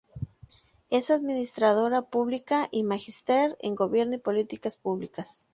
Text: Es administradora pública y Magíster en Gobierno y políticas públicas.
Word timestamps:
Es 0.89 1.11
administradora 1.11 2.01
pública 2.01 2.69
y 2.71 2.81
Magíster 2.81 3.55
en 3.59 3.75
Gobierno 3.75 4.15
y 4.15 4.17
políticas 4.17 4.75
públicas. 4.75 5.45